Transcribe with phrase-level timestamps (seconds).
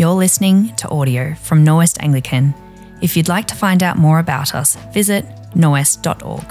[0.00, 2.54] You're listening to audio from Norwest Anglican.
[3.02, 6.46] If you'd like to find out more about us, visit norwest.org.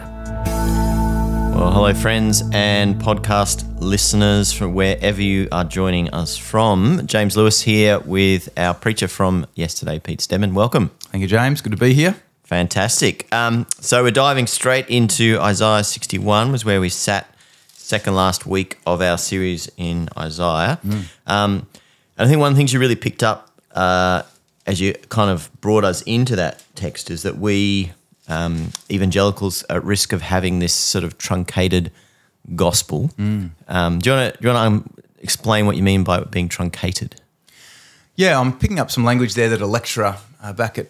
[1.56, 7.08] Well, hello, friends and podcast listeners from wherever you are joining us from.
[7.08, 10.54] James Lewis here with our preacher from yesterday, Pete Stedman.
[10.54, 10.92] Welcome.
[11.06, 11.62] Thank you, James.
[11.62, 12.18] Good to be here.
[12.44, 13.34] Fantastic.
[13.34, 17.34] Um, so we're diving straight into Isaiah 61, was where we sat
[17.70, 20.80] second last week of our series in Isaiah.
[21.26, 21.66] Um,
[22.20, 24.24] and I think one of the things you really picked up uh,
[24.68, 27.94] as you kind of brought us into that text is that we
[28.28, 31.92] um, evangelicals are at risk of having this sort of truncated
[32.56, 33.10] gospel.
[33.68, 36.20] Um, do you want to do you want to um, explain what you mean by
[36.20, 37.16] being truncated?
[38.16, 40.88] Yeah, I'm picking up some language there that a lecturer uh, back at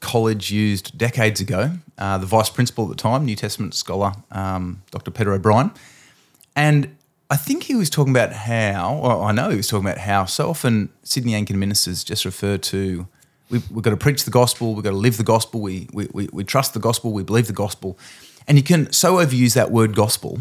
[0.00, 1.72] college used decades ago.
[1.98, 5.10] Uh, the vice principal at the time, New Testament scholar, um, Dr.
[5.10, 5.70] Peter O'Brien.
[6.56, 6.96] And
[7.32, 10.26] I think he was talking about how, or I know he was talking about how
[10.26, 13.08] so often Sydney Anglican ministers just refer to
[13.48, 16.08] we've, we've got to preach the gospel, we've got to live the gospel, we, we,
[16.12, 17.98] we, we trust the gospel, we believe the gospel.
[18.46, 20.40] And you can so overuse that word gospel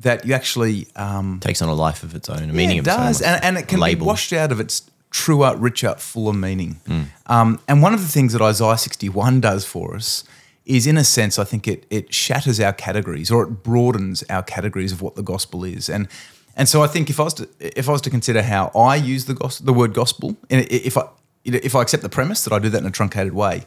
[0.00, 2.78] that you actually um, takes on a life of its own, a meaning yeah, it
[2.80, 3.06] of its own.
[3.06, 4.00] does, and, and it can label.
[4.00, 6.80] be washed out of its truer, richer, fuller meaning.
[7.26, 10.24] Um, and one of the things that Isaiah 61 does for us
[10.68, 14.42] is, in a sense, I think it it shatters our categories or it broadens our
[14.42, 15.88] categories of what the gospel is.
[15.88, 16.06] And
[16.54, 18.96] and so I think if I was to if I was to consider how I
[18.96, 21.08] use the gos- the word gospel, and if I
[21.44, 23.64] if I accept the premise that I do that in a truncated way,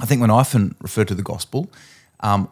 [0.00, 1.70] I think when I often refer to the gospel,
[2.20, 2.48] um,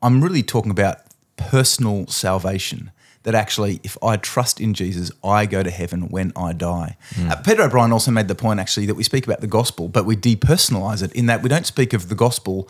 [0.00, 0.96] I'm really talking about
[1.36, 2.90] personal salvation.
[3.24, 6.96] That actually, if I trust in Jesus, I go to heaven when I die.
[7.28, 10.06] Uh, Peter O'Brien also made the point actually that we speak about the gospel, but
[10.06, 12.66] we depersonalize it in that we don't speak of the gospel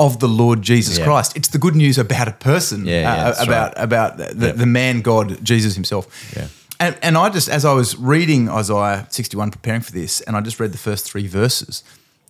[0.00, 1.04] of the Lord Jesus Yeah.
[1.04, 1.36] Christ.
[1.36, 3.84] It's the good news about a person, Yeah, uh, about right.
[3.84, 4.52] about the, Yeah.
[4.52, 6.06] the man God, Jesus Himself.
[6.36, 6.46] Yeah.
[6.80, 10.40] And, and I just, as I was reading Isaiah 61, preparing for this, and I
[10.40, 11.84] just read the first three verses,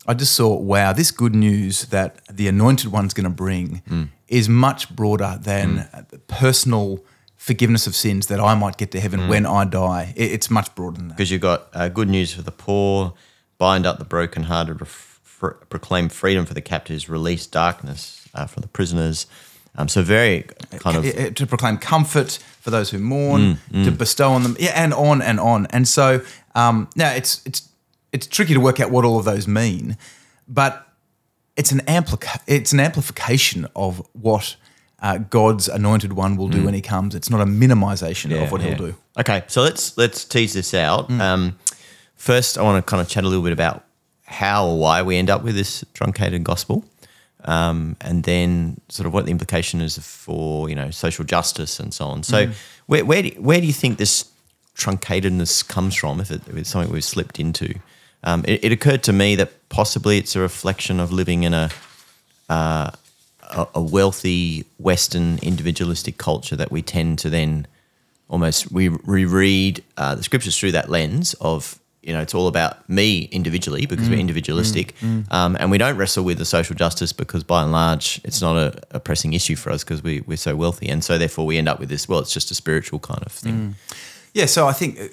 [0.09, 4.09] I just saw, wow, this good news that the anointed one's going to bring Mm.
[4.27, 6.99] is much broader than the personal
[7.37, 9.03] forgiveness of sins that I might get to Mm.
[9.03, 10.13] heaven when I die.
[10.17, 11.17] It- it's much broader than that.
[11.17, 13.15] because you've got uh, good news for the poor,
[13.59, 14.81] bind up the brokenhearted,
[15.41, 19.27] fr- proclaim freedom for the captives, release darkness uh, for the prisoners.
[19.77, 20.45] Um, so very
[20.85, 24.57] kind of Uh, to proclaim comfort for those who mourn, Mm, to bestow on them,
[24.61, 25.67] yeah, and on and on.
[25.71, 26.21] And so
[26.55, 27.63] um, now it's it's
[28.13, 29.97] it's tricky to work out what all of those mean,
[30.49, 30.73] but
[31.57, 34.57] it's an amplica- it's an amplification of what
[35.03, 37.15] uh, God's anointed one will do when He comes.
[37.15, 38.65] It's not a minimization of what Mm.
[38.65, 38.95] Yeah, He'll do.
[39.17, 41.09] Okay, so let's let's tease this out.
[41.09, 41.21] Mm.
[41.21, 41.59] Um,
[42.17, 43.85] first, I want to kind of chat a little bit about
[44.31, 46.85] how or why we end up with this truncated gospel,
[47.45, 51.93] um, and then sort of what the implication is for you know social justice and
[51.93, 52.23] so on.
[52.23, 52.53] So, Mm.
[52.87, 54.25] where where do, where do you think this
[54.77, 56.21] truncatedness comes from?
[56.21, 57.75] If, it, if it's something we've slipped into,
[58.25, 61.71] um, it, it occurred to me that possibly it's a reflection of living in a
[62.49, 67.67] a, a wealthy Western individualistic culture that we tend to then
[68.29, 72.89] almost we reread uh, the scriptures through that lens of you know it's all about
[72.89, 74.95] me individually because we're individualistic.
[75.31, 78.57] Um, and we don't wrestle with the social justice because by and large it's not
[78.57, 80.89] a, a pressing issue for us because we, we're so wealthy.
[80.89, 83.33] And so therefore we end up with this well it's just a spiritual kind of
[83.33, 83.77] thing.
[84.33, 85.09] Yeah, so I think uh,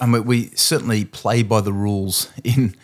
[0.00, 2.74] I mean, we certainly play by the rules in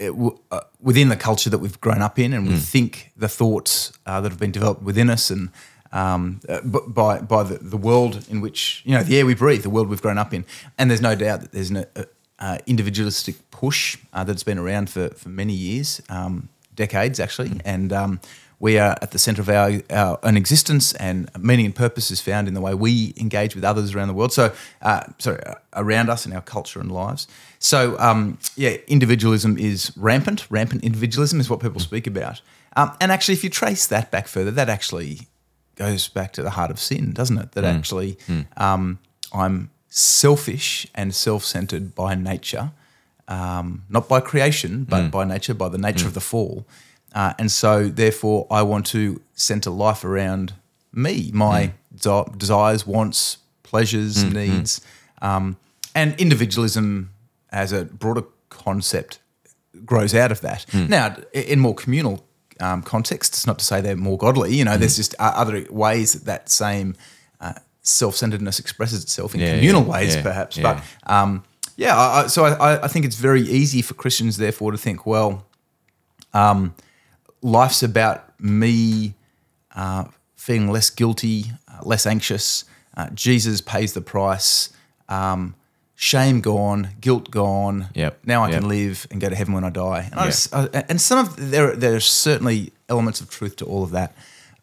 [0.00, 3.92] uh, uh, within the culture that we've grown up in, and we think the thoughts
[4.04, 5.48] uh, that have been developed within us, and
[5.92, 9.62] um, uh, by by the, the world in which you know the air we breathe,
[9.62, 10.44] the world we've grown up in,
[10.76, 12.04] and there's no doubt that there's an uh,
[12.38, 17.92] uh, individualistic push uh, that's been around for for many years, um, decades actually, and
[17.92, 18.20] um,
[18.58, 22.20] we are at the centre of our, our own existence, and meaning and purpose is
[22.20, 24.32] found in the way we engage with others around the world.
[24.32, 27.28] So, uh, sorry, uh, around us in our culture and lives.
[27.58, 30.46] So, um, yeah, individualism is rampant.
[30.50, 32.40] Rampant individualism is what people speak about.
[32.76, 35.20] Um, and actually, if you trace that back further, that actually
[35.74, 37.52] goes back to the heart of sin, doesn't it?
[37.52, 38.18] That actually,
[38.56, 38.98] um,
[39.34, 42.72] I'm selfish and self-centered by nature
[43.28, 46.64] um, not by creation, but by nature, by the nature of the fall.
[47.12, 50.54] Uh, and so, therefore, I want to center life around
[50.92, 54.80] me, my de- desires, wants, pleasures, needs.
[55.22, 55.56] Um,
[55.94, 57.10] and individualism
[57.50, 59.18] as a broader concept
[59.84, 60.66] grows out of that.
[60.88, 62.24] Now, in more communal
[62.60, 66.12] um, contexts, not to say they're more godly, you know, there's just uh, other ways
[66.12, 66.94] that that same
[67.40, 67.54] uh,
[67.86, 70.58] self-centeredness expresses itself in Yeah, communal yeah, ways, yeah, perhaps.
[70.58, 71.44] But um,
[71.76, 75.46] yeah, I, so I, I think it's very easy for Christians, therefore, to think, well,
[76.32, 76.74] um,
[77.42, 79.14] life's about me
[79.74, 80.04] uh,
[80.36, 82.64] feeling less guilty, uh, less anxious.
[82.96, 84.70] Uh, Jesus pays the price.
[85.08, 85.54] Um,
[85.94, 87.88] shame gone, guilt gone.
[87.94, 88.60] Yep, Now I yep.
[88.60, 90.08] can live and go to heaven when I die.
[90.12, 93.82] And, I I, and some of there there are certainly elements of truth to all
[93.82, 94.14] of that,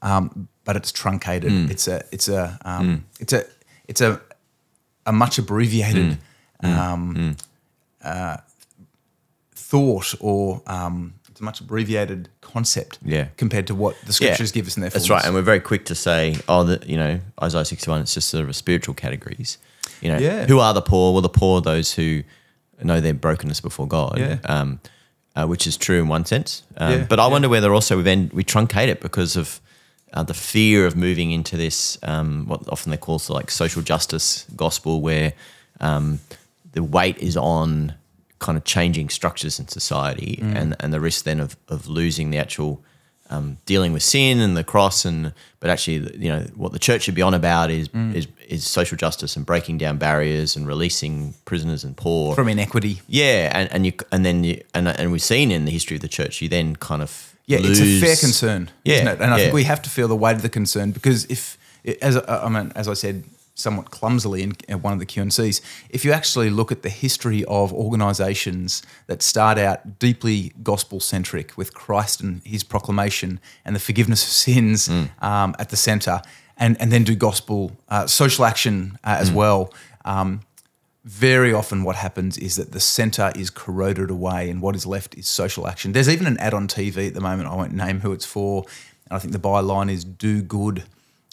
[0.02, 1.52] um, but it's truncated.
[1.52, 1.70] Mm.
[1.72, 3.44] It's a it's a um, it's a
[3.88, 4.20] it's a
[5.06, 6.18] a much abbreviated
[6.64, 6.78] Mm.
[6.78, 7.36] um,
[8.04, 8.38] Uh,
[9.56, 13.28] thought or um, it's a much abbreviated concept Yeah.
[13.38, 15.86] compared to what the scriptures give us in their That's right, and we're very quick
[15.86, 18.02] to say, oh, the, you know, Isaiah sixty-one.
[18.02, 19.58] It's just sort of a spiritual categories.
[20.02, 20.46] You know, Yeah.
[20.46, 21.14] who are the poor?
[21.14, 22.24] Well, the poor are those who
[22.84, 24.18] know their brokenness before God.
[24.18, 24.38] Yeah.
[24.46, 24.80] Um,
[25.36, 27.32] uh, which is true in one sense, um, Yeah, but I yeah.
[27.32, 29.60] wonder whether also we then we truncate it because of
[30.14, 33.82] uh, the fear of moving into this um, what often they call so like social
[33.82, 35.34] justice gospel, where
[35.82, 36.20] um,
[36.74, 37.94] the weight is on
[38.40, 40.56] kind of changing structures in society, Mm.
[40.62, 42.82] and and the risk then of of losing the actual
[43.30, 47.04] um, dealing with sin and the cross, and but actually, you know, what the church
[47.04, 48.14] should be on about is Mm.
[48.14, 53.02] is is social justice and breaking down barriers and releasing prisoners and poor from inequity.
[53.08, 56.02] yeah, and, and you and then you and and we've seen in the history of
[56.02, 59.22] the church, you then kind of Yeah, lose, it's a fair concern, Yeah, isn't it?
[59.22, 61.58] And I think we have to feel the weight of the concern because if,
[62.02, 63.24] as I mean, as I said
[63.56, 67.44] somewhat clumsily in, in one of the QNCs, if you actually look at the history
[67.46, 73.80] of organisations that start out deeply gospel centric with Christ and His proclamation and the
[73.80, 75.10] forgiveness of sins Mm.
[75.24, 76.22] um, at the centre,
[76.58, 79.22] and and then do gospel uh, social action uh, Mm.
[79.22, 79.74] as well.
[80.06, 80.42] Um,
[81.04, 85.16] very often what happens is that the center is corroded away and what is left
[85.16, 85.92] is social action.
[85.92, 87.50] There's even an ad on TV at the moment.
[87.50, 88.64] I won't name who it's for.
[89.10, 90.84] And I think the byline is do good.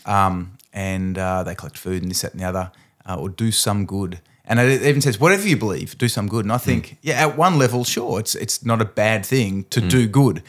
[0.05, 2.73] Um, and uh, they collect food and this, that, and the other,
[3.09, 4.21] uh, or do some good.
[4.45, 6.45] And it even says, whatever you believe, do some good.
[6.45, 9.81] And I think, yeah, at one level, sure, it's, it's not a bad thing to
[9.81, 10.43] do good.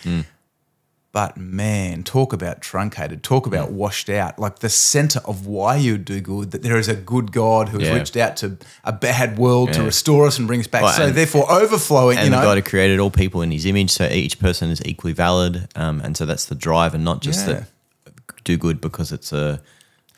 [1.14, 4.40] But man, talk about truncated, talk about washed out.
[4.40, 7.80] Like the center of why you do good, that there is a good God who
[7.80, 7.96] has Yeah.
[7.96, 10.84] reached out to a bad world to restore us and bring us back.
[10.84, 13.52] Well, so and- therefore, overflowing, and you the know, God who created all people in
[13.52, 17.04] His image, so each person is equally valid, um, and so that's the drive, and
[17.04, 17.66] not just Yeah.
[18.06, 18.14] that
[18.46, 19.60] do good because it's a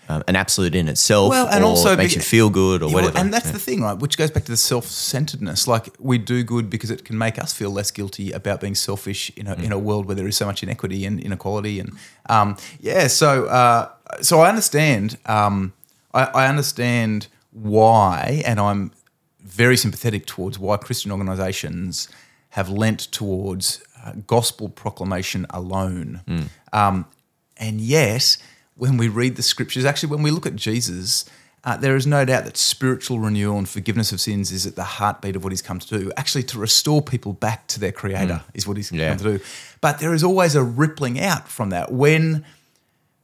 [0.10, 2.84] um, an absolute in itself, Well, and or also it makes be- you feel good
[2.84, 3.18] or Yeah, whatever.
[3.20, 3.52] and that's Yeah.
[3.54, 3.98] the thing, right?
[3.98, 5.68] Which goes back to the self-centeredness.
[5.68, 9.32] Like we do good because it can make us feel less guilty about being selfish
[9.38, 11.80] in a, in a world where there is so much inequity and inequality.
[11.80, 11.92] And
[12.30, 13.90] um, yeah, so uh,
[14.22, 15.18] so I understand.
[15.26, 15.74] Um,
[16.14, 18.92] I, I understand why, and I'm
[19.42, 22.08] very sympathetic towards why Christian organisations
[22.50, 26.22] have lent towards uh, gospel proclamation alone.
[26.72, 27.06] Um,
[27.58, 28.38] and yet,
[28.76, 31.26] when we read the scriptures, actually, when we look at Jesus,
[31.64, 34.84] uh, there is no doubt that spiritual renewal and forgiveness of sins is at the
[34.84, 36.12] heartbeat of what he's come to do.
[36.18, 38.56] Actually, to restore people back to their creator mm.
[38.56, 39.10] is what he's Yeah.
[39.10, 39.44] come to do.
[39.80, 41.92] But there is always a rippling out from that.
[41.92, 42.44] When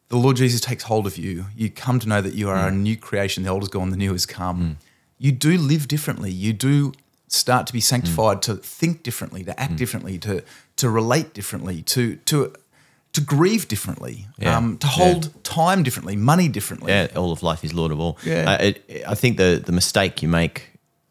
[0.07, 2.71] the Lord Jesus takes hold of you, you come to know that you are a
[2.71, 2.77] mm.
[2.77, 3.43] new creation.
[3.43, 4.61] The old is gone, the new has come.
[4.61, 4.75] Mm.
[5.17, 6.31] You do live differently.
[6.31, 6.93] You do
[7.27, 10.43] start to be sanctified, to think differently, to act differently, to
[10.77, 12.53] to relate differently, to to
[13.19, 14.57] to grieve differently, Yeah.
[14.57, 14.93] um, to Yeah.
[14.93, 16.91] hold time differently, money differently.
[16.91, 18.17] Yeah, all of life is laudable.
[18.25, 18.51] Yeah.
[18.51, 20.61] Uh, it, I think the the mistake you make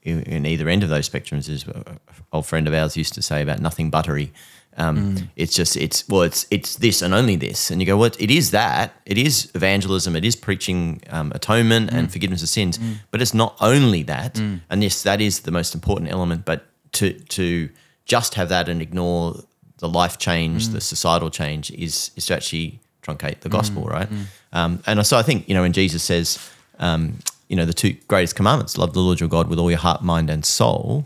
[0.02, 1.98] in, in either end of those spectrums is uh, an
[2.32, 4.30] old friend of ours used to say about nothing buttery.
[4.76, 8.10] Um, It's just it's well, it's it's this and only this, and you go, well,
[8.18, 8.90] it is that.
[9.04, 10.14] It is evangelism.
[10.16, 12.78] It is preaching um, atonement and forgiveness of sins,
[13.10, 14.38] but it's not only that.
[14.70, 16.44] And yes, that is the most important element.
[16.44, 16.60] But
[16.92, 17.68] to to
[18.06, 19.34] just have that and ignore
[19.78, 24.08] the life change, the societal change, is is to actually truncate the gospel, right?
[24.52, 26.38] Um, and so I think you know when Jesus says,
[26.78, 27.18] um,
[27.48, 30.02] you know, the two greatest commandments: love the Lord your God with all your heart,
[30.02, 31.04] mind, and soul,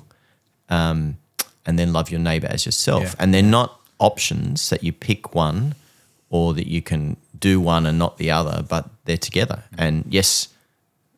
[0.68, 1.16] um,
[1.66, 3.02] and then love your neighbor as yourself.
[3.02, 3.14] Yeah.
[3.18, 5.74] And they're not options that you pick one
[6.28, 9.64] or that you can do one and not the other, but they're together.
[9.78, 10.48] And yes,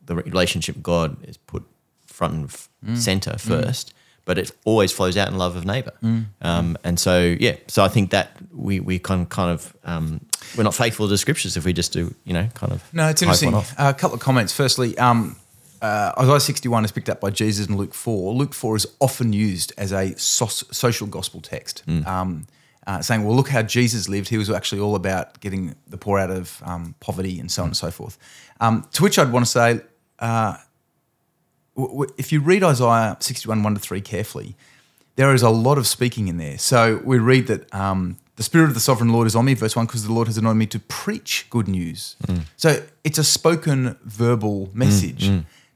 [0.05, 1.65] the relationship God is put
[2.07, 2.69] front and f-
[2.99, 5.93] center first, but it always flows out in love of neighbor.
[6.41, 10.21] Um, and so, yeah, so I think that we we can kind of um,
[10.57, 13.09] we're not faithful to the scriptures if we just do you know kind of No,
[13.09, 13.55] it's interesting.
[13.55, 14.53] Uh, a couple of comments.
[14.53, 15.37] Firstly, um,
[15.83, 18.33] uh, Isaiah 61 is picked up by Jesus in Luke 4.
[18.33, 22.47] Luke 4 is often used as a so- social gospel text, um,
[22.87, 24.29] uh, saying, well, look how Jesus lived.
[24.31, 27.69] He was actually all about getting the poor out of um, poverty and so on
[27.69, 28.17] and so forth.
[28.61, 29.81] Um, to which I'd want to say,
[30.21, 30.57] uh,
[32.19, 34.57] if you read Isaiah 61, 1 to 3 carefully,
[35.17, 36.59] there is a lot of speaking in there.
[36.59, 39.77] So we read that um, the Spirit of the Sovereign Lord is on me, verse
[39.77, 42.17] 1, because the Lord has anointed me to preach good news.
[42.57, 45.31] So it's a spoken verbal message.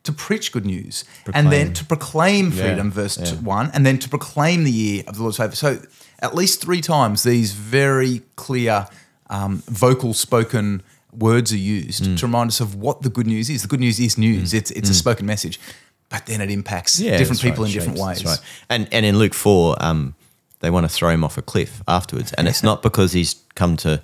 [0.04, 3.34] To preach good news and then to proclaim Yeah, freedom, verse yeah.
[3.40, 5.54] one, and then to proclaim the year of the Lord's favor.
[5.54, 5.82] So,
[6.20, 8.86] at least three times, these very clear,
[9.28, 12.16] um, vocal spoken words are used Mm.
[12.16, 13.60] to remind us of what the good news is.
[13.62, 15.60] The good news is news, it's, it's a spoken message.
[16.08, 18.24] But then it impacts Yeah, different that's right, people in shapes, different ways.
[18.24, 18.38] right.
[18.70, 20.14] And and in Luke four, um,
[20.60, 23.76] they want to throw him off a cliff afterwards, and it's not because he's come
[23.78, 24.00] to,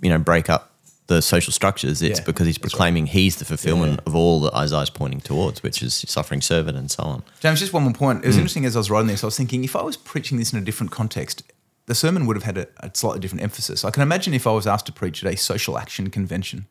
[0.00, 0.70] you know, break up
[1.08, 2.00] the social structures.
[2.00, 2.70] It's Yeah, because he's that's right.
[2.70, 4.00] proclaiming he's the fulfillment Yeah.
[4.06, 7.22] of all that Isaiah's pointing towards, which is suffering servant and so on.
[7.40, 8.24] James, just one more point.
[8.24, 10.38] It was interesting as I was writing this, I was thinking if I was preaching
[10.38, 11.42] this in a different context,
[11.86, 13.84] the sermon would have had a, a slightly different emphasis.
[13.84, 16.66] I can imagine if I was asked to preach at a social action convention,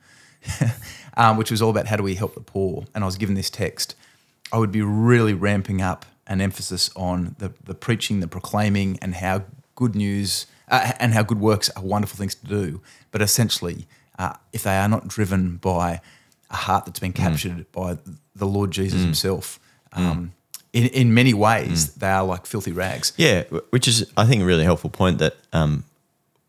[1.17, 3.35] um, which was all about how do we help the poor, and I was given
[3.35, 3.95] this text,
[4.51, 9.15] I would be really ramping up an emphasis on the, the preaching, the proclaiming, and
[9.15, 9.43] how
[9.75, 12.81] good news uh, and how good works are wonderful things to do.
[13.11, 16.01] But essentially, uh, if they are not driven by
[16.49, 17.97] a heart that's been captured by
[18.35, 19.59] the Lord Jesus Himself,
[19.93, 20.33] um,
[20.73, 23.13] in, in many ways, they are like filthy rags.
[23.17, 25.83] Yeah, which is I think a really helpful point that um,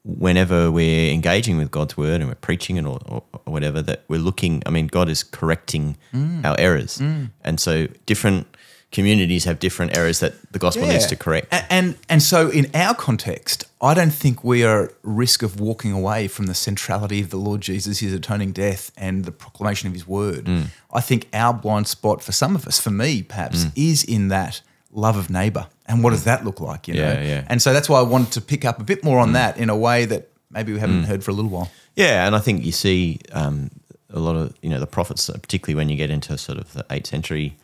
[0.04, 4.02] whenever we're engaging with God's word and we're preaching it or, or, or whatever, that
[4.08, 4.62] we're looking.
[4.66, 6.44] I mean, God is correcting Mm.
[6.44, 7.00] our errors,
[7.44, 8.46] and so different
[8.90, 11.46] communities have different errors that the gospel needs to correct.
[11.50, 15.58] A- And, and so in our context, I don't think we are at risk of
[15.58, 19.86] walking away from the centrality of the Lord Jesus, his atoning death, and the proclamation
[19.88, 20.44] of his word.
[20.44, 20.66] Mm.
[20.92, 23.72] I think our blind spot for some of us, for me perhaps, Mm.
[23.76, 24.60] is in that
[24.92, 25.66] love of neighbor.
[25.86, 26.88] And what does that look like?
[26.88, 27.00] You know?
[27.12, 27.44] Yeah, yeah.
[27.48, 29.68] And so that's why I wanted to pick up a bit more on that in
[29.70, 30.80] a way that maybe we Mm.
[30.80, 31.70] haven't heard for a little while.
[31.96, 33.70] Yeah, and I think you see um,
[34.10, 36.84] a lot of you know the prophets, particularly when you get into sort of the
[36.90, 37.56] eighth century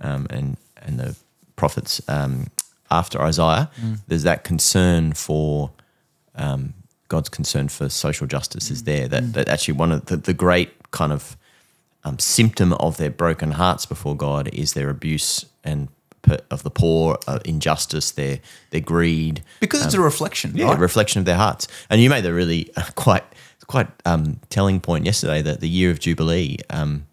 [0.00, 1.16] um, and and the
[1.56, 2.46] prophets um,
[2.90, 3.70] after Isaiah.
[4.08, 5.70] There's that concern for
[6.34, 6.74] um,
[7.08, 9.08] God's concern for social justice is there.
[9.08, 11.36] That that actually one of the, the great kind of
[12.04, 15.88] um, symptom of their broken hearts before God is their abuse and
[16.50, 18.40] of the poor, uh, injustice, their
[18.70, 20.78] their greed, Because it's a reflection, Um, yeah, right?
[20.78, 21.68] reflection of their hearts.
[21.90, 23.24] And you made the really uh, quite
[23.66, 27.06] quite um, telling point yesterday that the year of Jubilee, um,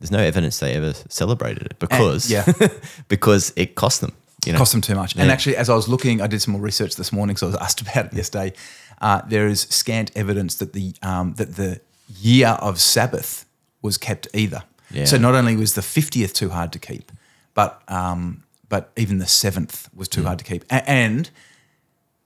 [0.00, 2.44] there's no evidence they ever celebrated it because yeah.
[3.08, 4.12] because it cost them.
[4.46, 5.16] You know, cost them too much.
[5.16, 7.50] And actually, as I was looking, I did some more research this morning, so I
[7.50, 8.52] was asked about it yesterday.
[9.00, 11.80] Uh, there is scant evidence that the um, that the
[12.20, 13.44] year of Sabbath
[13.82, 14.62] was kept either.
[14.90, 15.04] Yeah.
[15.04, 17.10] So not only was the fiftieth too hard to keep,
[17.54, 20.12] but um, but even the seventh was Mm.
[20.12, 21.30] too hard to keep, A- and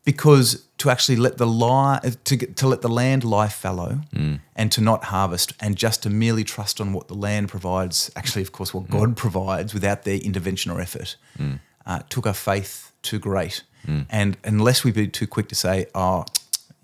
[0.04, 4.40] because to actually let the lie to to let the land lie fallow Mm.
[4.56, 8.42] and to not harvest and just to merely trust on what the land provides actually
[8.42, 8.90] of course what Mm.
[8.90, 11.16] god provides without their intervention or effort
[11.86, 14.06] uh, took our faith too great Mm.
[14.10, 16.24] and unless we be too quick to say oh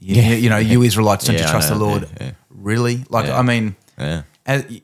[0.01, 2.31] you, you know you israelites don't Yeah, you trust the lord yeah, yeah.
[2.51, 3.39] really like Yeah.
[3.39, 3.75] i mean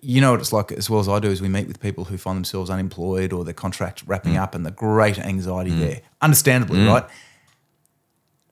[0.03, 2.05] You know what it's like as well as I do is we meet with people
[2.05, 4.41] who find themselves unemployed or their contract wrapping Mm.
[4.43, 7.05] up and the great anxiety there, understandably, right?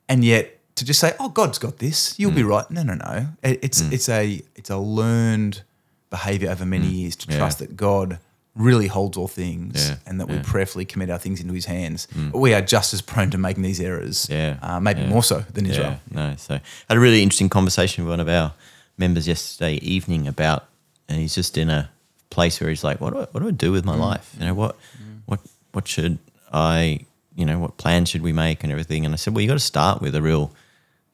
[0.09, 2.37] And yet to just say, "Oh, God's got this, you'll Mm.
[2.37, 3.29] be right." No, no, no.
[3.43, 5.63] It- It's it's a it's a learned
[6.11, 7.33] behavior over many years to Mm.
[7.33, 7.39] Yeah.
[7.39, 8.19] trust that God
[8.55, 10.41] really holds all things Yeah, and that we yeah.
[10.43, 10.47] Mm.
[10.47, 12.07] prayerfully commit our things into His hands.
[12.33, 15.45] But we are just as prone to making these errors, Yeah, uh, maybe more so
[15.55, 16.01] than Israel.
[16.11, 16.35] No.
[16.37, 18.53] So I had a really interesting conversation with one of our
[18.99, 20.65] members yesterday evening about,
[21.09, 21.91] and he's just in a
[22.31, 24.01] place where he's like, "What do I, what do I do with my mm.
[24.01, 24.35] life?
[24.39, 25.21] You know, what mm.
[25.27, 25.41] what
[25.73, 26.19] what should
[26.53, 27.01] I,
[27.35, 29.55] you know, what plans should we make and everything?" And I said, "Well, you got
[29.55, 30.53] to start with a real,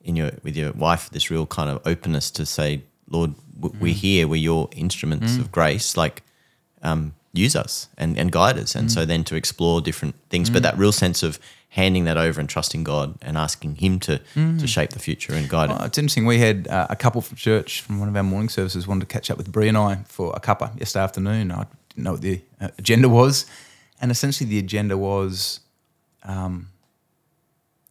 [0.03, 3.95] in your with your wife, this real kind of openness to say, Lord, w- we're
[3.95, 3.97] mm.
[3.97, 6.23] here, we're your instruments of grace, like."
[6.83, 7.15] um,
[7.45, 8.75] use us and, and guide us.
[8.75, 11.39] And so then to explore different things, but that real sense of
[11.71, 15.49] handing that over and trusting God and asking Him to, to shape the future and
[15.49, 15.87] guide Oh, it.
[15.89, 16.27] it's interesting.
[16.27, 19.13] We had uh, a couple from church from one of our morning services wanted to
[19.15, 21.53] catch up with Brie and I for a cuppa yesterday afternoon.
[21.53, 23.45] I didn't know what the uh, agenda was,
[24.01, 25.61] and essentially the agenda was,
[26.25, 26.69] um,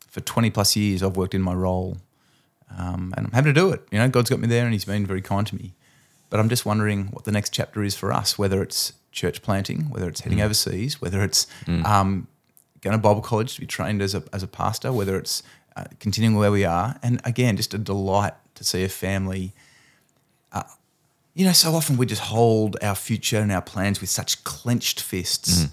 [0.10, 1.98] for twenty plus years I've worked in my role,
[2.78, 3.82] um, and I'm happy to do it.
[3.92, 5.74] You know, God's got me there, and He's been very kind to me.
[6.30, 9.90] But I'm just wondering what the next chapter is for us, whether it's church planting,
[9.90, 12.28] whether it's heading overseas, whether it's um,
[12.82, 15.42] going to Bible college to be trained as a, as a pastor, whether it's
[15.76, 16.96] uh, continuing where we are.
[17.04, 19.54] And again, just a delight to see a family.
[20.52, 20.64] Uh,
[21.34, 25.02] you know, so often we just hold our future and our plans with such clenched
[25.02, 25.68] fists.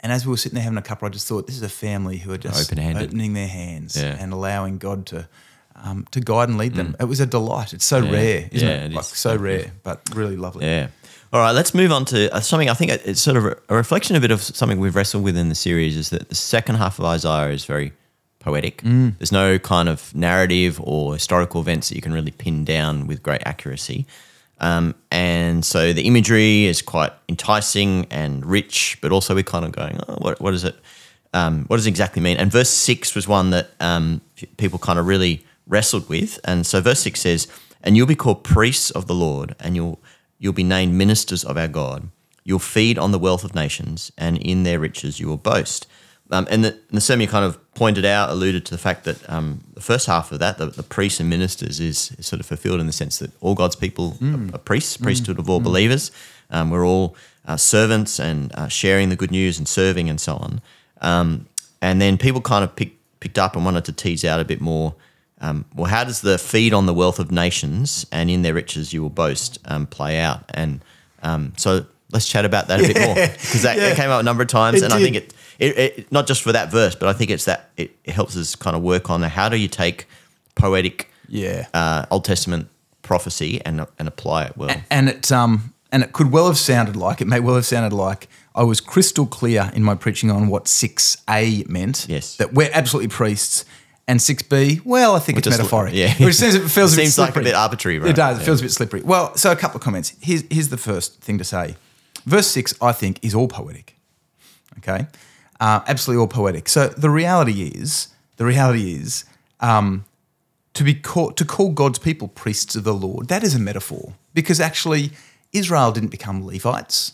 [0.00, 1.68] And as we were sitting there having a cuppa, I just thought, this is a
[1.68, 3.04] family who are just Open-handed.
[3.10, 4.16] opening their hands Yeah.
[4.18, 5.28] and allowing God to
[5.84, 6.94] um, to guide and lead them.
[7.00, 7.72] It was a delight.
[7.72, 8.92] It's so rare, isn't Yeah, it?
[8.92, 9.18] it like is.
[9.18, 10.66] so rare, but really lovely.
[10.66, 10.88] Yeah.
[11.32, 14.16] All right, let's move on to uh, something I think it's sort of a- reflection
[14.16, 16.98] a bit of something we've wrestled with in the series is that the second half
[16.98, 17.94] of Isaiah is very
[18.38, 18.82] poetic.
[19.18, 23.22] There's no kind of narrative or historical events that you can really pin down with
[23.22, 24.04] great accuracy.
[24.60, 29.72] Um, and so the imagery is quite enticing and rich, but also we're kind of
[29.72, 30.76] going, oh, what, what is it?
[31.32, 32.36] Um, what does it exactly mean?
[32.36, 34.20] And verse six was one that um,
[34.58, 36.38] people kind of really wrestled with.
[36.44, 37.48] And so verse six says,
[37.82, 39.98] "And you'll be called priests of the Lord, and you'll
[40.42, 42.08] you'll be named ministers of our God.
[42.42, 45.86] You'll feed on the wealth of nations, and in their riches you will boast.
[46.32, 49.62] Um, and the, the sermon kind of pointed out, alluded to the fact that um,
[49.74, 52.80] the first half of that, the, the priests and ministers, is, is sort of fulfilled
[52.80, 56.10] in the sense that all God's people are, are priests, priesthood of all believers.
[56.50, 57.14] Um, we're all
[57.46, 60.60] uh, servants and uh, sharing the good news and serving and so on.
[61.00, 61.46] Um,
[61.80, 64.60] and then people kind of pick, picked up and wanted to tease out a bit
[64.60, 64.96] more.
[65.42, 68.92] Um, well, how does the feed on the wealth of nations and in their riches
[68.92, 70.44] you will boast um, play out?
[70.54, 70.80] And
[71.22, 73.88] um, so let's chat about that a bit more because that, Yeah.
[73.88, 76.26] that came up a number of times, It and I think it, it, it not
[76.26, 79.10] just for that verse, but I think it's that it, helps us kind of work
[79.10, 80.06] on how do you take
[80.54, 81.66] poetic Yeah.
[81.74, 82.68] uh, Old Testament
[83.02, 84.74] prophecy and and apply it well.
[84.90, 87.92] and it um and it could well have sounded like it may well have sounded
[87.92, 92.06] like I was crystal clear in my preaching on what six A meant.
[92.08, 92.36] Yes.
[92.36, 93.64] that we're absolutely priests,
[94.08, 94.80] and six B.
[94.84, 95.94] Well, I think it's just- metaphoric.
[95.94, 96.14] yeah.
[96.24, 98.10] which seems it feels It a bit seems like a bit arbitrary, right?
[98.10, 98.36] It does.
[98.38, 98.46] It Yeah.
[98.46, 99.02] feels a bit slippery.
[99.02, 100.12] Well, so a couple of comments.
[100.20, 101.76] Here's here's the first thing to say.
[102.26, 103.96] Verse six, I think, is all poetic.
[104.78, 105.06] Okay,
[105.60, 106.68] uh, absolutely all poetic.
[106.68, 109.24] So the reality is, the reality is,
[109.60, 110.04] um,
[110.74, 114.14] to be called, to call God's people priests of the Lord, that is a metaphor
[114.34, 115.12] because actually
[115.52, 117.12] Israel didn't become Levites.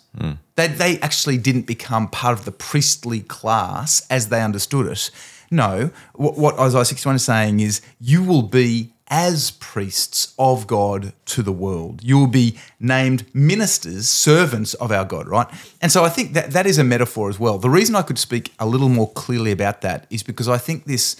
[0.55, 5.11] They, they actually didn't become part of the priestly class as they understood it.
[5.51, 11.13] No, what, what Isaiah 61 is saying is you will be as priests of God
[11.25, 12.03] to the world.
[12.03, 15.47] You will be named ministers, servants of our God, right?
[15.81, 17.59] And so I think that that is a metaphor as well.
[17.59, 20.85] The reason I could speak a little more clearly about that is because I think
[20.85, 21.17] this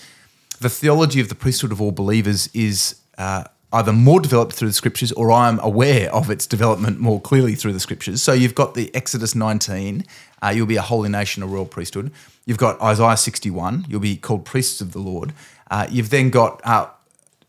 [0.61, 4.75] the theology of the priesthood of all believers is uh, either more developed through the
[4.75, 8.23] scriptures or I'm aware of its development more clearly through the scriptures.
[8.23, 10.05] So you've got the Exodus 19,
[10.43, 12.11] uh, you'll be a holy nation, a royal priesthood.
[12.49, 15.35] You've got Isaiah 61, you'll be called priests of the Lord.
[15.71, 16.89] Uh, you've then got uh,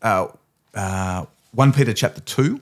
[0.02, 0.26] uh,
[0.74, 2.60] uh, 1 Peter chapter 2,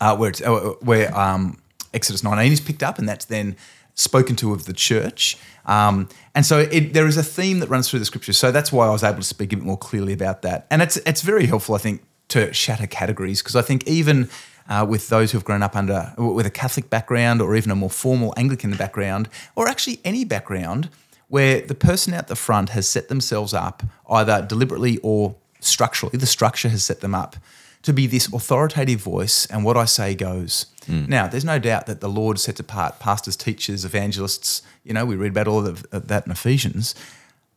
[0.00, 0.40] uh, where it's,
[0.82, 1.62] where um,
[1.94, 3.54] Exodus 19 is picked up, and that's then
[3.94, 5.38] spoken to of the church.
[5.66, 8.36] Um, and so it, there is a theme that runs through the scriptures.
[8.36, 10.66] So that's why I was able to speak a bit more clearly about that.
[10.68, 14.28] And it's it's very helpful, I think, to shatter categories because I think even
[14.68, 17.76] uh, with those who have grown up under with a Catholic background or even a
[17.76, 20.90] more formal Anglican background, or actually any background
[21.28, 26.26] where the person out the front has set themselves up either deliberately or structurally, the
[26.26, 27.36] structure has set them up
[27.82, 30.66] to be this authoritative voice, and what I say goes.
[30.86, 31.04] Hmm.
[31.06, 34.62] Now, there's no doubt that the Lord sets apart pastors, teachers, evangelists.
[34.82, 36.96] You know, we read about all of that in Ephesians.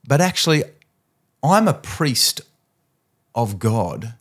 [0.08, 0.64] But actually,
[1.42, 2.42] I'm a priest
[3.34, 4.14] of God,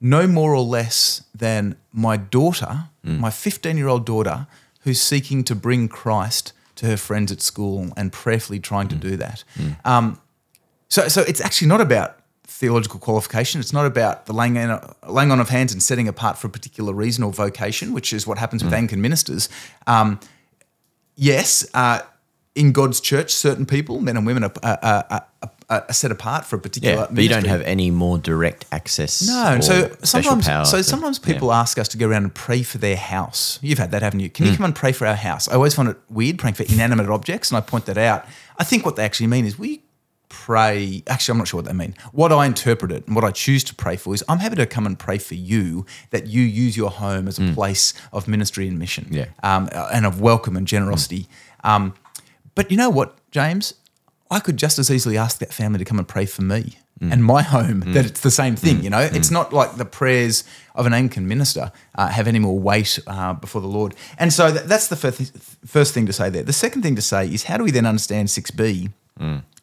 [0.00, 3.18] no more or less than my daughter, hmm.
[3.18, 4.46] my 15 year old daughter,
[4.82, 6.52] who's seeking to bring Christ
[6.82, 9.44] to her friends at school and prayerfully trying to do that.
[9.84, 10.20] Um,
[10.88, 13.60] so, so it's actually not about theological qualification.
[13.60, 16.50] It's not about the laying on, laying on of hands and setting apart for a
[16.50, 19.48] particular reason or vocation, which is what happens with Anglican ministers.
[19.86, 20.18] Um,
[21.14, 22.00] yes, uh,
[22.54, 25.26] in God's church, certain people, men and women, are, are, are,
[25.70, 26.94] are, set apart for a particular.
[26.94, 29.26] yeah, but you don't have any more direct access.
[29.26, 31.32] No, so sometimes, so to- sometimes yeah.
[31.32, 33.58] people ask us to go around and pray for their house.
[33.62, 34.28] You've had that, haven't you?
[34.28, 35.48] Can you come and pray for our house?
[35.48, 38.26] I always find it weird praying for inanimate objects, and I point that out.
[38.58, 39.82] I think what they actually mean is we
[40.28, 41.02] pray.
[41.06, 41.94] Actually, I'm not sure what they mean.
[42.12, 44.66] What I interpret it and what I choose to pray for is I'm happy to
[44.66, 48.68] come and pray for you that you use your home as a place of ministry
[48.68, 49.08] and mission.
[49.10, 49.26] Yeah.
[49.42, 51.28] um, and of welcome and generosity.
[51.64, 51.94] Um,
[52.54, 53.74] but you know what, James?
[54.30, 56.76] I could just as easily ask that family to come and pray for me
[57.10, 58.82] and my home that it's the same thing.
[58.84, 60.44] You know, it's not like the prayers
[60.76, 63.94] of an Anglican minister uh, have any more weight uh, before the Lord.
[64.18, 65.36] And so that, that's the first,
[65.66, 66.44] first thing to say there.
[66.44, 68.92] The second thing to say is how do we then understand 6b?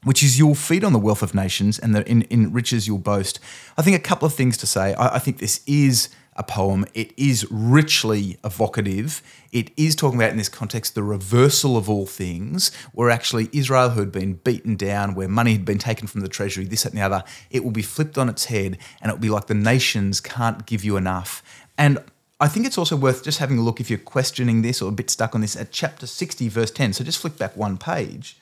[0.03, 2.99] Which is you'll feed on the wealth of nations and the in, in riches you'll
[2.99, 3.39] boast.
[3.77, 4.93] I think a couple of things to say.
[4.93, 6.85] I, I think this is a poem.
[6.93, 9.21] It is richly evocative.
[9.51, 13.89] It is talking about in this context the reversal of all things, where actually Israel,
[13.89, 16.93] who had been beaten down, where money had been taken from the treasury, this, that,
[16.93, 19.47] and the other, it will be flipped on its head, and it will be like
[19.47, 21.43] the nations can't give you enough.
[21.77, 21.99] And
[22.39, 24.93] I think it's also worth just having a look if you're questioning this or a
[24.93, 26.93] bit stuck on this at chapter 60, verse 10.
[26.93, 28.37] So just flick back one page,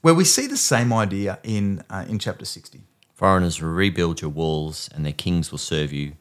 [0.00, 2.82] where we see the same idea in uh, in chapter 60.
[3.14, 6.12] Foreigners will rebuild your walls, and their kings will serve you.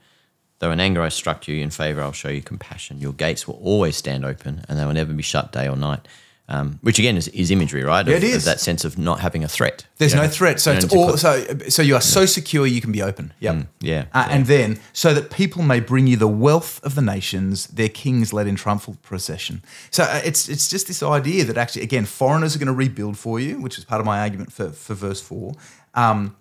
[0.60, 3.00] Though in anger I struck you, in favour I'll show you compassion.
[3.00, 6.08] Your gates will always stand open, and they will never be shut day or night.
[6.52, 8.08] Um, which again is, is imagery, right?
[8.08, 9.86] Yeah, Of- it of that sense of not having a threat.
[10.00, 12.82] There's You no threat, so you it's all so so you are so secure you
[12.82, 13.34] can be open.
[13.39, 13.67] Yep.
[13.82, 14.28] yeah, Uh, yeah.
[14.32, 18.34] And then so that people may bring you the wealth of the nations, their kings
[18.34, 19.62] led in triumphal procession.
[19.91, 23.15] So uh, it's it's just this idea that actually again foreigners are going to rebuild
[23.15, 25.54] for you, which is part of my argument for for verse four.
[25.93, 26.36] Um,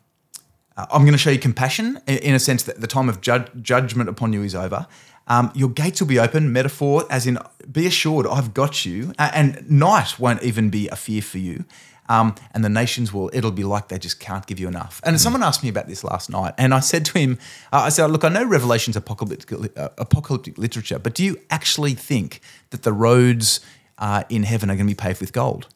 [0.78, 3.20] uh, I'm going to show you compassion in, in a sense that the time of
[3.20, 4.86] judge, judgment upon you is over.
[5.26, 7.38] Um, your gates will be open, metaphor, as in,
[7.70, 9.12] be assured, I've got you.
[9.18, 11.64] Uh, and night won't even be a fear for you.
[12.08, 15.02] Um, and the nations will, it'll be like they just can't give you enough.
[15.04, 17.38] And someone asked me about this last night, and I said to him,
[17.70, 21.92] uh, I said, Look, I know Revelation's apocalyptic, uh, apocalyptic literature, but do you actually
[21.92, 23.60] think that the roads
[23.98, 25.68] uh, in heaven are going to be paved with gold?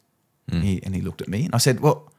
[0.51, 2.11] And, he, and he looked at me, and I said, Well,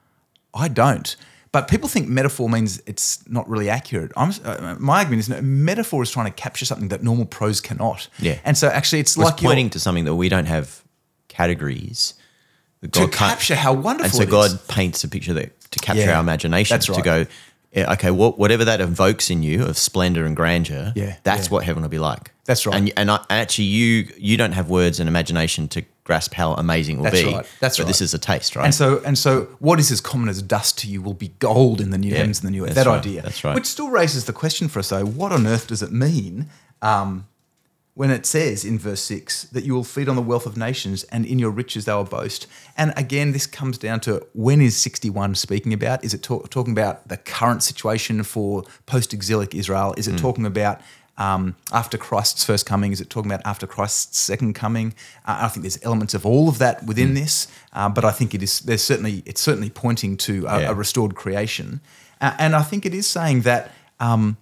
[0.54, 1.16] I don't.
[1.54, 4.12] But people think metaphor means it's not really accurate.
[4.18, 7.62] I'm, uh, my argument is no, metaphor is trying to capture something that normal prose
[7.62, 8.10] cannot.
[8.20, 8.40] Yeah.
[8.44, 10.82] And so actually, it's It's like you're- pointing to something that we don't have
[11.28, 12.16] categories.
[12.82, 14.20] that to capture how wonderful.
[14.20, 14.58] And so God is.
[14.68, 17.04] paints a picture that to capture Yeah, our imagination that's to right.
[17.04, 17.26] go,
[17.74, 21.54] yeah, okay, what, whatever that evokes in you of splendor and grandeur, Yeah, that's yeah.
[21.54, 22.32] what heaven will be like.
[22.46, 22.76] That's right.
[22.76, 26.96] And and, I, actually, you you don't have words and imagination to grasp how amazing
[26.96, 27.34] it will That's be.
[27.34, 27.88] right, that's but right.
[27.88, 28.66] This is a taste, right?
[28.66, 31.80] And so, and so, what is as common as dust to you will be gold
[31.80, 32.76] in the new Yeah, heavens and the new earth.
[32.76, 33.22] That right, idea.
[33.22, 33.56] that's right.
[33.56, 36.50] Which still raises the question for us, though: What on earth does it mean
[36.82, 37.26] um,
[37.96, 41.04] when it says in verse six that you will feed on the wealth of nations,
[41.06, 42.48] and in your riches they will boast?
[42.76, 46.04] And again, this comes down to when is sixty-one speaking about?
[46.04, 49.94] Is it talk, talking about the current situation for post-exilic Israel?
[49.94, 50.00] Hmm.
[50.00, 50.82] Is it talking about
[51.20, 52.92] um, after Christ's first coming?
[52.92, 54.96] Is it talking about after Christ's second coming?
[55.26, 57.14] Uh, I think there's elements of all of that within Hmm.
[57.16, 60.72] this, uh, but I think it is there's certainly it's certainly pointing to a, Yeah.
[60.72, 61.80] a restored creation,
[62.20, 63.72] uh, and I think it is saying that.
[64.00, 64.38] Um,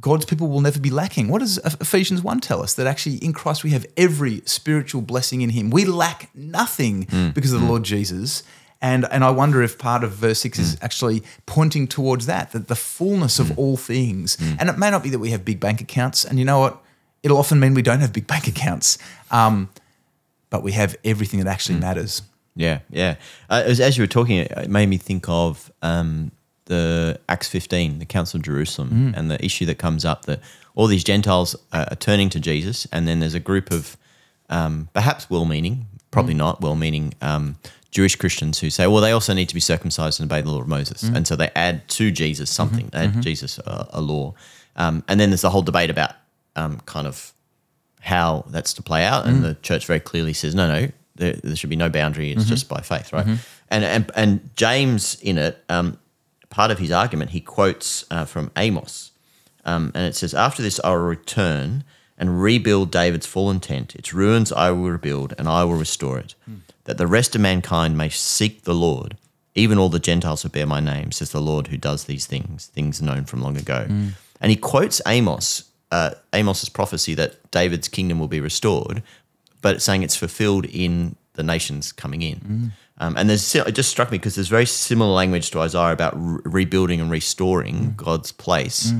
[0.00, 1.28] God's people will never be lacking.
[1.28, 2.74] What does Ephesians 1 tell us?
[2.74, 5.70] That actually in Christ we have every spiritual blessing in Him.
[5.70, 7.30] We lack nothing Hmm.
[7.30, 8.42] because of the Lord Jesus.
[8.82, 10.64] And, and I wonder if part of verse 6 Hmm.
[10.64, 14.36] is actually pointing towards that, that the fullness of all things.
[14.36, 14.54] Hmm.
[14.58, 16.24] And it may not be that we have big bank accounts.
[16.24, 16.82] And you know what?
[17.22, 18.96] It'll often mean we don't have big bank accounts.
[19.30, 19.68] Um,
[20.48, 21.82] but we have everything that actually Hmm.
[21.82, 22.22] matters.
[22.56, 23.14] Yeah, yeah.
[23.48, 26.32] Uh, as, as you were talking, it made me think of um,
[26.70, 30.40] the Acts 15, the Council of Jerusalem, and the issue that comes up that
[30.76, 33.96] all these Gentiles are turning to Jesus, and then there's a group of
[34.48, 37.56] um, perhaps well meaning, probably not well meaning um,
[37.90, 40.60] Jewish Christians who say, well, they also need to be circumcised and obey the law
[40.60, 41.02] of Moses.
[41.16, 44.34] And so they add to Jesus something, they add Jesus a, a law.
[44.76, 46.12] Um, and then there's the whole debate about
[46.56, 47.32] um, kind of
[48.00, 49.26] how that's to play out.
[49.26, 52.30] And the church very clearly says, no, no, there, there should be no boundary.
[52.32, 53.26] It's just by faith, right?
[53.68, 55.98] And, and and James in it, um,
[56.50, 59.12] part of his argument, he quotes uh, from Amos,
[59.64, 61.84] um, and it says, "After this, I will return
[62.18, 63.94] and rebuild David's fallen tent.
[63.96, 66.34] Its ruins I will rebuild, and I will restore it,
[66.84, 69.16] that the rest of mankind may seek the Lord."
[69.56, 72.66] Even all the Gentiles who bear my name, says the Lord who does these things,
[72.66, 73.84] things known from long ago.
[74.40, 79.02] And he quotes Amos, uh, Amos's prophecy that David's kingdom will be restored,
[79.60, 82.72] but it's saying it's fulfilled in the nations coming in.
[83.02, 86.12] Um, and there's it just struck me because there's very similar language to Isaiah about
[86.16, 88.92] re- rebuilding and restoring God's place.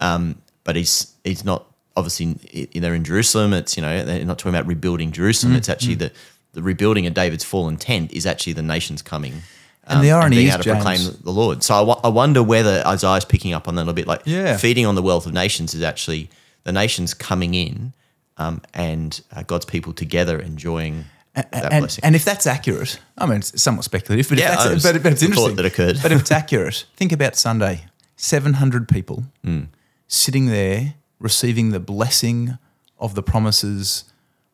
[0.00, 1.64] Um, but he's he's not
[1.96, 2.36] obviously
[2.74, 3.52] i- they're in Jerusalem.
[3.52, 5.54] It's you know they're not talking about rebuilding Jerusalem.
[5.54, 6.10] It's actually the
[6.52, 9.42] the rebuilding of David's fallen tent is actually the nations coming.
[9.86, 11.62] And the um, irony being is, able to proclaim the Lord.
[11.62, 14.56] So I I wonder whether Isaiah's picking up on that a little bit, like Yeah.
[14.56, 16.28] feeding on the wealth of nations is actually
[16.64, 17.92] the nations coming in
[18.36, 21.04] um, and uh, God's people together enjoying
[21.34, 22.04] that and, blessing.
[22.04, 25.22] and if that's accurate, I mean, it's somewhat speculative, but, Yeah, was- but, but it's
[25.22, 25.98] interesting that occurred.
[26.02, 29.64] But if it's accurate, think about Sunday: seven hundred people Hmm.
[30.06, 32.58] sitting there receiving the blessing
[32.98, 34.04] of the promises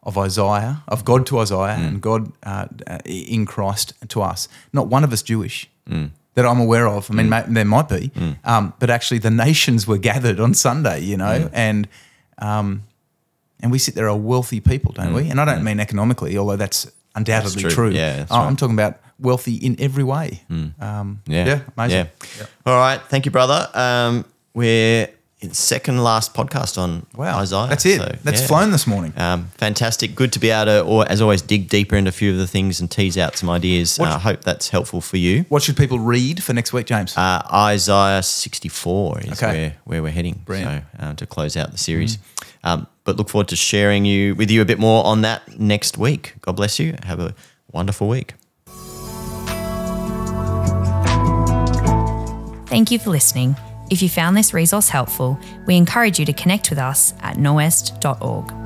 [0.03, 1.85] of Isaiah, of God to Isaiah, Hmm.
[1.85, 4.49] and God uh, uh, in Christ to us.
[4.73, 5.69] Not one of us Jewish.
[5.89, 6.07] Hmm.
[6.35, 7.11] That I'm aware of.
[7.11, 8.13] I mean, ma- there might be,
[8.45, 11.01] um, but actually, the nations were gathered on Sunday.
[11.01, 11.49] You know, Hmm.
[11.53, 11.89] and
[12.39, 12.83] um,
[13.63, 15.29] and we sit there are wealthy people, don't we?
[15.31, 17.91] And I don't mean economically, although that's undoubtedly That's true.
[17.91, 17.97] true.
[17.97, 20.43] Yeah, that's I- I'm talking about wealthy in every way.
[20.51, 21.47] Um, Yeah.
[21.47, 22.07] yeah, amazing.
[22.39, 22.47] Yeah.
[22.67, 23.01] All right.
[23.09, 23.69] Thank you, brother.
[23.75, 25.09] Um, we're
[25.53, 27.67] second last podcast on Wow, Isaiah.
[27.69, 27.99] that's it.
[27.99, 28.47] so, that's yeah.
[28.47, 29.13] flown this morning.
[29.17, 30.15] Um, fantastic.
[30.15, 32.47] Good to be able to, or as always, dig deeper into a few of the
[32.47, 33.99] things and tease out some ideas.
[33.99, 35.47] I What- uh, hope that's helpful for you.
[35.49, 37.17] What should people read for next week, James?
[37.17, 39.47] Uh, Isaiah 64 is Okay.
[39.53, 40.43] where, where we're heading.
[40.45, 40.85] Brilliant.
[40.99, 42.19] So uh, to close out the series.
[42.63, 45.97] Um, but look forward to sharing you with you a bit more on that next
[45.97, 46.35] week.
[46.43, 46.95] God bless you.
[47.05, 47.35] Have a
[47.73, 48.35] wonderful week.
[52.69, 53.57] Thank you for listening.
[53.91, 58.60] If you found this resource helpful, we encourage you to connect with us at norwest.org.